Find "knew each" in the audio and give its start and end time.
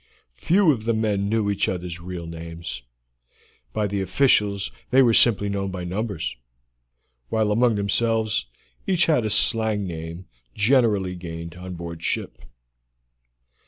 1.29-1.69